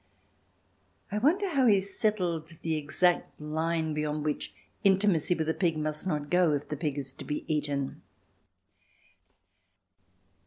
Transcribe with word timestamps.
I 1.11 1.19
wonder 1.19 1.47
how 1.49 1.67
he 1.67 1.79
settled 1.79 2.53
the 2.63 2.75
exact 2.75 3.39
line 3.39 3.93
beyond 3.93 4.25
which 4.25 4.51
intimacy 4.83 5.35
with 5.35 5.47
a 5.47 5.53
pig 5.53 5.77
must 5.77 6.07
not 6.07 6.31
go 6.31 6.53
if 6.53 6.69
the 6.69 6.75
pig 6.75 6.97
is 6.97 7.13
to 7.13 7.23
be 7.23 7.45
eaten. 7.47 8.01